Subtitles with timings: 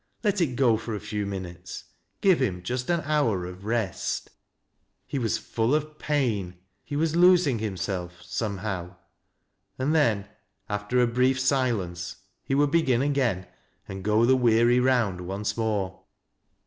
[0.23, 1.83] Let it go for a few min utes.
[2.21, 4.31] Give him just an hour of rest.
[5.05, 8.95] He was full of pain; he was losing himself, somehow.
[9.77, 10.27] And then,
[10.67, 13.45] after a brief silence, he would begin again
[13.87, 16.01] and go the weary round once more.